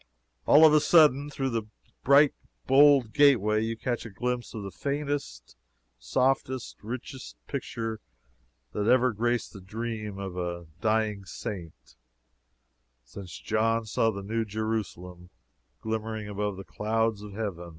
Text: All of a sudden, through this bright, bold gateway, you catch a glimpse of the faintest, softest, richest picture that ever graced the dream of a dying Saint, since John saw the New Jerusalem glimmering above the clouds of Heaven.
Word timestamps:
All 0.47 0.65
of 0.65 0.73
a 0.73 0.79
sudden, 0.81 1.29
through 1.29 1.51
this 1.51 1.63
bright, 2.03 2.33
bold 2.65 3.13
gateway, 3.13 3.61
you 3.61 3.77
catch 3.77 4.03
a 4.03 4.09
glimpse 4.09 4.55
of 4.55 4.63
the 4.63 4.71
faintest, 4.71 5.55
softest, 5.99 6.77
richest 6.81 7.35
picture 7.45 7.99
that 8.71 8.87
ever 8.87 9.11
graced 9.13 9.53
the 9.53 9.61
dream 9.61 10.17
of 10.17 10.35
a 10.37 10.65
dying 10.81 11.25
Saint, 11.25 11.95
since 13.03 13.37
John 13.37 13.85
saw 13.85 14.09
the 14.09 14.23
New 14.23 14.43
Jerusalem 14.43 15.29
glimmering 15.81 16.27
above 16.27 16.57
the 16.57 16.63
clouds 16.63 17.21
of 17.21 17.33
Heaven. 17.33 17.69